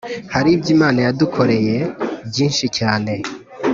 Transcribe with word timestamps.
Haribyo 0.33 0.69
imana 0.75 0.99
yadukorerye 1.05 1.77
byinshi 2.27 2.65
cyane 2.77 3.13